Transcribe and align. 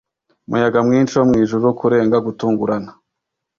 Umuyaga 0.47 0.79
mwinshi 0.87 1.13
wo 1.15 1.25
mwijuru 1.29 1.65
Kurenga 1.79 2.17
gutungurana 2.25 2.91